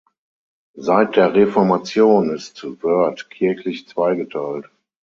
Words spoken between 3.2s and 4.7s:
kirchlich zweigeteilt.